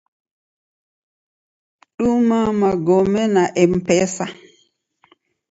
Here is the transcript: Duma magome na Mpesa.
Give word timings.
Duma 2.03 2.39
magome 2.61 3.23
na 3.33 3.43
Mpesa. 3.71 4.25